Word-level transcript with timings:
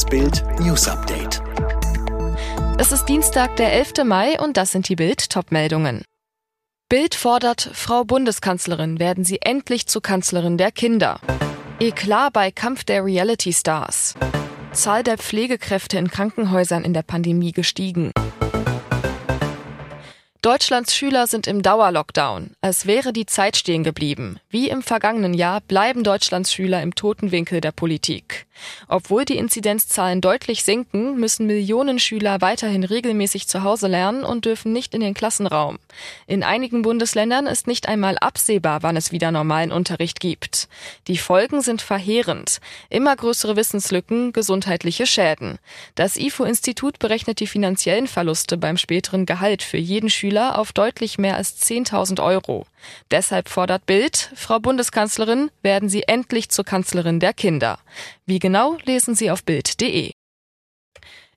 Das 0.00 0.08
Bild 0.08 0.42
News 0.60 0.88
Update. 0.88 1.42
Es 2.78 2.90
ist 2.90 3.04
Dienstag, 3.04 3.56
der 3.56 3.74
11. 3.74 4.04
Mai 4.04 4.40
und 4.40 4.56
das 4.56 4.72
sind 4.72 4.88
die 4.88 4.96
Bild 4.96 5.28
Topmeldungen. 5.28 6.06
Bild 6.88 7.14
fordert, 7.14 7.68
Frau 7.74 8.04
Bundeskanzlerin, 8.04 8.98
werden 8.98 9.24
Sie 9.24 9.42
endlich 9.42 9.88
zur 9.88 10.00
Kanzlerin 10.00 10.56
der 10.56 10.72
Kinder. 10.72 11.20
Eklat 11.80 12.32
bei 12.32 12.50
Kampf 12.50 12.84
der 12.84 13.04
Reality 13.04 13.52
Stars. 13.52 14.14
Zahl 14.72 15.02
der 15.02 15.18
Pflegekräfte 15.18 15.98
in 15.98 16.08
Krankenhäusern 16.08 16.82
in 16.82 16.94
der 16.94 17.02
Pandemie 17.02 17.52
gestiegen. 17.52 18.10
Deutschlands 20.42 20.94
Schüler 20.96 21.26
sind 21.26 21.46
im 21.46 21.60
Dauerlockdown. 21.60 22.52
Es 22.62 22.86
wäre 22.86 23.12
die 23.12 23.26
Zeit 23.26 23.58
stehen 23.58 23.84
geblieben. 23.84 24.40
Wie 24.48 24.70
im 24.70 24.82
vergangenen 24.82 25.34
Jahr 25.34 25.60
bleiben 25.60 26.02
Deutschlands 26.02 26.50
Schüler 26.50 26.80
im 26.80 26.94
toten 26.94 27.30
Winkel 27.30 27.60
der 27.60 27.72
Politik. 27.72 28.46
Obwohl 28.88 29.24
die 29.24 29.36
Inzidenzzahlen 29.36 30.20
deutlich 30.20 30.64
sinken, 30.64 31.18
müssen 31.18 31.46
Millionen 31.46 31.98
Schüler 31.98 32.40
weiterhin 32.40 32.84
regelmäßig 32.84 33.48
zu 33.48 33.64
Hause 33.64 33.86
lernen 33.86 34.24
und 34.24 34.44
dürfen 34.44 34.72
nicht 34.72 34.94
in 34.94 35.00
den 35.00 35.14
Klassenraum. 35.14 35.78
In 36.26 36.42
einigen 36.42 36.82
Bundesländern 36.82 37.46
ist 37.46 37.66
nicht 37.66 37.88
einmal 37.88 38.16
absehbar, 38.18 38.82
wann 38.82 38.96
es 38.96 39.12
wieder 39.12 39.32
normalen 39.32 39.72
Unterricht 39.72 40.20
gibt. 40.20 40.68
Die 41.06 41.18
Folgen 41.18 41.60
sind 41.60 41.82
verheerend. 41.82 42.60
Immer 42.88 43.14
größere 43.14 43.56
Wissenslücken, 43.56 44.32
gesundheitliche 44.32 45.06
Schäden. 45.06 45.58
Das 45.94 46.16
IFO-Institut 46.16 46.98
berechnet 46.98 47.40
die 47.40 47.46
finanziellen 47.46 48.06
Verluste 48.06 48.56
beim 48.56 48.76
späteren 48.76 49.26
Gehalt 49.26 49.62
für 49.62 49.78
jeden 49.78 50.10
Schüler 50.30 50.60
auf 50.60 50.72
deutlich 50.72 51.18
mehr 51.18 51.36
als 51.36 51.60
10.000 51.60 52.22
Euro. 52.22 52.64
Deshalb 53.10 53.48
fordert 53.48 53.84
Bild, 53.86 54.30
Frau 54.36 54.60
Bundeskanzlerin, 54.60 55.50
werden 55.62 55.88
Sie 55.88 56.04
endlich 56.04 56.50
zur 56.50 56.64
Kanzlerin 56.64 57.18
der 57.18 57.32
Kinder. 57.32 57.80
Wie 58.26 58.38
genau 58.38 58.76
lesen 58.84 59.16
Sie 59.16 59.32
auf 59.32 59.42
Bild.de. 59.42 60.12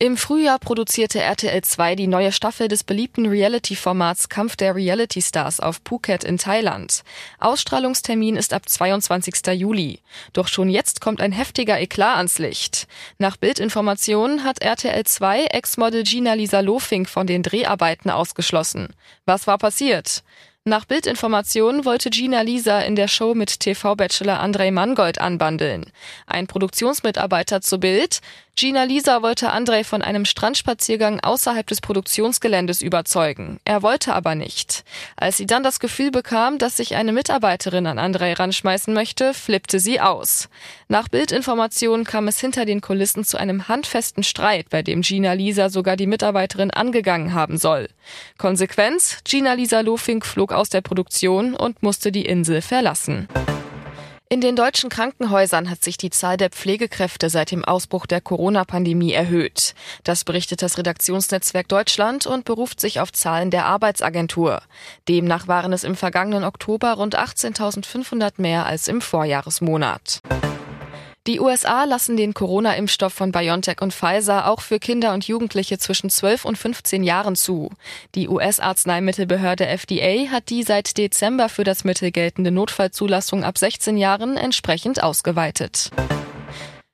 Im 0.00 0.16
Frühjahr 0.16 0.60
produzierte 0.60 1.20
RTL 1.20 1.60
2 1.60 1.96
die 1.96 2.06
neue 2.06 2.30
Staffel 2.30 2.68
des 2.68 2.84
beliebten 2.84 3.26
Reality-Formats 3.26 4.28
Kampf 4.28 4.54
der 4.54 4.76
Reality 4.76 5.20
Stars 5.20 5.58
auf 5.58 5.80
Phuket 5.84 6.22
in 6.22 6.38
Thailand. 6.38 7.02
Ausstrahlungstermin 7.40 8.36
ist 8.36 8.52
ab 8.52 8.68
22. 8.68 9.34
Juli. 9.54 9.98
Doch 10.34 10.46
schon 10.46 10.68
jetzt 10.68 11.00
kommt 11.00 11.20
ein 11.20 11.32
heftiger 11.32 11.80
Eklat 11.80 12.18
ans 12.18 12.38
Licht. 12.38 12.86
Nach 13.18 13.36
Bildinformationen 13.36 14.44
hat 14.44 14.62
RTL 14.62 15.02
2 15.02 15.46
Ex-Model 15.46 16.04
Gina 16.04 16.34
Lisa 16.34 16.60
Lofink 16.60 17.08
von 17.08 17.26
den 17.26 17.42
Dreharbeiten 17.42 18.08
ausgeschlossen. 18.08 18.94
Was 19.24 19.48
war 19.48 19.58
passiert? 19.58 20.22
Nach 20.68 20.84
Bildinformationen 20.84 21.86
wollte 21.86 22.10
Gina 22.10 22.42
Lisa 22.42 22.80
in 22.80 22.94
der 22.94 23.08
Show 23.08 23.34
mit 23.34 23.60
TV-Bachelor 23.60 24.38
Andrei 24.40 24.70
Mangold 24.70 25.18
anbandeln. 25.18 25.90
Ein 26.26 26.46
Produktionsmitarbeiter 26.46 27.62
zu 27.62 27.80
Bild. 27.80 28.20
Gina 28.54 28.82
Lisa 28.82 29.22
wollte 29.22 29.50
Andrei 29.52 29.84
von 29.84 30.02
einem 30.02 30.24
Strandspaziergang 30.24 31.20
außerhalb 31.20 31.64
des 31.64 31.80
Produktionsgeländes 31.80 32.82
überzeugen. 32.82 33.60
Er 33.64 33.82
wollte 33.82 34.14
aber 34.14 34.34
nicht. 34.34 34.82
Als 35.14 35.36
sie 35.36 35.46
dann 35.46 35.62
das 35.62 35.78
Gefühl 35.78 36.10
bekam, 36.10 36.58
dass 36.58 36.76
sich 36.76 36.96
eine 36.96 37.12
Mitarbeiterin 37.12 37.86
an 37.86 38.00
Andrei 38.00 38.32
ranschmeißen 38.32 38.92
möchte, 38.92 39.32
flippte 39.32 39.78
sie 39.78 40.00
aus. 40.00 40.48
Nach 40.88 41.06
Bildinformationen 41.06 42.04
kam 42.04 42.26
es 42.26 42.40
hinter 42.40 42.64
den 42.64 42.80
Kulissen 42.80 43.22
zu 43.22 43.38
einem 43.38 43.68
handfesten 43.68 44.24
Streit, 44.24 44.70
bei 44.70 44.82
dem 44.82 45.02
Gina 45.02 45.34
Lisa 45.34 45.70
sogar 45.70 45.94
die 45.94 46.08
Mitarbeiterin 46.08 46.72
angegangen 46.72 47.34
haben 47.34 47.58
soll. 47.58 47.88
Konsequenz? 48.38 49.18
Gina 49.22 49.52
Lisa 49.52 49.82
Lofink 49.82 50.26
flog 50.26 50.52
aus 50.58 50.68
der 50.68 50.82
Produktion 50.82 51.54
und 51.54 51.82
musste 51.82 52.12
die 52.12 52.26
Insel 52.26 52.60
verlassen. 52.60 53.28
In 54.30 54.42
den 54.42 54.56
deutschen 54.56 54.90
Krankenhäusern 54.90 55.70
hat 55.70 55.82
sich 55.82 55.96
die 55.96 56.10
Zahl 56.10 56.36
der 56.36 56.50
Pflegekräfte 56.50 57.30
seit 57.30 57.50
dem 57.50 57.64
Ausbruch 57.64 58.04
der 58.04 58.20
Corona-Pandemie 58.20 59.12
erhöht. 59.12 59.74
Das 60.04 60.24
berichtet 60.24 60.60
das 60.60 60.76
Redaktionsnetzwerk 60.76 61.66
Deutschland 61.66 62.26
und 62.26 62.44
beruft 62.44 62.78
sich 62.78 63.00
auf 63.00 63.10
Zahlen 63.10 63.50
der 63.50 63.64
Arbeitsagentur. 63.64 64.60
Demnach 65.08 65.48
waren 65.48 65.72
es 65.72 65.82
im 65.82 65.96
vergangenen 65.96 66.44
Oktober 66.44 66.92
rund 66.92 67.18
18.500 67.18 68.32
mehr 68.36 68.66
als 68.66 68.86
im 68.86 69.00
Vorjahresmonat. 69.00 70.20
Die 71.26 71.40
USA 71.40 71.84
lassen 71.84 72.16
den 72.16 72.32
Corona-Impfstoff 72.32 73.12
von 73.12 73.32
BioNTech 73.32 73.82
und 73.82 73.92
Pfizer 73.92 74.48
auch 74.48 74.62
für 74.62 74.78
Kinder 74.78 75.12
und 75.12 75.28
Jugendliche 75.28 75.78
zwischen 75.78 76.08
12 76.08 76.44
und 76.44 76.56
15 76.56 77.02
Jahren 77.02 77.36
zu. 77.36 77.70
Die 78.14 78.28
US-Arzneimittelbehörde 78.28 79.66
FDA 79.66 80.30
hat 80.30 80.48
die 80.48 80.62
seit 80.62 80.96
Dezember 80.96 81.48
für 81.48 81.64
das 81.64 81.84
Mittel 81.84 82.12
geltende 82.12 82.50
Notfallzulassung 82.50 83.44
ab 83.44 83.58
16 83.58 83.98
Jahren 83.98 84.36
entsprechend 84.36 85.02
ausgeweitet. 85.02 85.90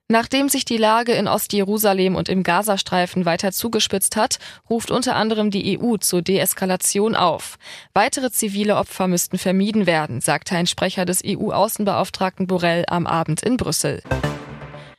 Nachdem 0.09 0.51
sich 0.51 0.67
die 0.67 0.77
Lage 0.77 1.13
in 1.13 1.27
Ostjerusalem 1.27 2.15
und 2.15 2.29
im 2.29 2.43
Gazastreifen 2.43 3.25
weiter 3.25 3.53
zugespitzt 3.53 4.17
hat, 4.17 4.39
ruft 4.69 4.91
unter 4.91 5.17
anderem 5.17 5.51
die 5.51 5.79
EU 5.81 5.97
zur 5.97 6.21
Deeskalation 6.21 7.15
auf. 7.15 7.57
Weitere 7.95 8.31
zivile 8.31 8.77
Opfer 8.77 9.09
müssten 9.09 9.39
vermieden 9.39 9.87
werden, 9.87 10.21
sagte 10.21 10.57
ein 10.57 10.67
Sprecher 10.67 11.07
des 11.07 11.23
EU-Außenbeauftragten 11.25 12.47
Borrell 12.47 12.85
am 12.87 13.07
Abend 13.07 13.43
in 13.43 13.57
Brüssel. 13.57 14.03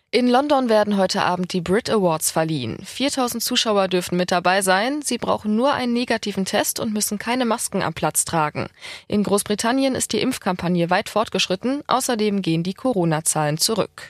In 0.10 0.28
London 0.28 0.70
werden 0.70 0.98
heute 0.98 1.24
Abend 1.24 1.54
die 1.54 1.62
Brit 1.62 1.90
Awards 1.90 2.32
verliehen. 2.32 2.80
4000 2.84 3.44
Zuschauer 3.44 3.90
dürfen 3.90 4.18
mit 4.18 4.32
dabei 4.32 4.62
sein. 4.64 5.02
Sie 5.04 5.18
brauchen 5.20 5.56
nur 5.56 5.74
einen 5.74 5.94
negativen 5.94 6.46
Test 6.46 6.80
und 6.80 6.94
müssen 6.94 7.20
keine 7.20 7.46
Masken 7.46 7.84
am 7.84 7.94
Platz 7.94 8.26
tragen. 8.26 8.70
In 9.08 9.24
Großbritannien 9.24 9.94
ist 9.94 10.14
die 10.14 10.22
Impfkampagne 10.22 10.90
weit 10.90 11.10
fortgeschritten. 11.10 11.84
Außerdem 11.88 12.42
gehen 12.42 12.64
die 12.64 12.74
Corona-Zahlen 12.74 13.58
zurück. 13.58 14.10